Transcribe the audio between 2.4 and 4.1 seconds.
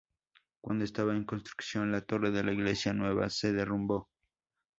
la Iglesia Nueva se derrumbó.